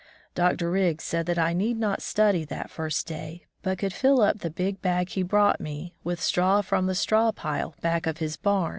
Dr. 0.33 0.71
Riggs 0.71 1.03
said 1.03 1.27
that 1.27 1.37
I 1.37 1.53
need 1.53 1.77
not 1.77 2.01
study 2.01 2.43
that 2.45 2.71
first 2.71 3.05
day, 3.05 3.45
but 3.61 3.77
could 3.77 3.93
fill 3.93 4.19
up 4.21 4.39
the 4.39 4.49
big 4.49 4.81
bag 4.81 5.09
he 5.09 5.21
brought 5.21 5.61
me 5.61 5.93
with 6.03 6.19
straw 6.19 6.63
from 6.63 6.87
the 6.87 6.95
straw 6.95 7.31
pile 7.31 7.75
back 7.83 8.07
of 8.07 8.17
his 8.17 8.35
bam. 8.35 8.69